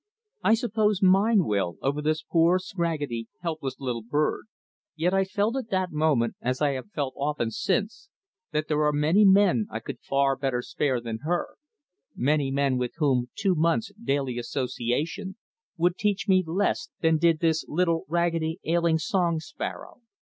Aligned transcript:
I 0.43 0.55
suppose 0.55 1.03
mine 1.03 1.45
will 1.45 1.77
over 1.79 2.01
this 2.01 2.23
poor, 2.23 2.57
scraggedy, 2.57 3.27
helpless 3.41 3.75
little 3.79 4.01
bird, 4.01 4.47
yet 4.95 5.13
I 5.13 5.23
felt 5.25 5.55
at 5.55 5.69
that 5.69 5.91
moment 5.91 6.33
as 6.41 6.59
I 6.59 6.69
have 6.71 6.89
felt 6.89 7.13
often 7.15 7.51
since, 7.51 8.09
that 8.51 8.67
there 8.67 8.81
are 8.83 8.91
many 8.91 9.25
men 9.25 9.67
I 9.69 9.79
could 9.79 9.99
far 9.99 10.35
better 10.35 10.63
spare 10.63 10.99
than 10.99 11.19
her, 11.19 11.49
many 12.15 12.49
men 12.49 12.79
with 12.79 12.93
whom 12.95 13.29
two 13.35 13.53
months' 13.53 13.91
daily 14.03 14.39
association 14.39 15.35
would 15.77 15.97
teach 15.97 16.27
me 16.27 16.43
less 16.47 16.89
than 17.01 17.19
did 17.19 17.37
this 17.39 17.63
little, 17.67 18.05
raggedy, 18.07 18.59
ailing 18.65 18.97
song 18.97 19.39
sparrow. 19.39 20.01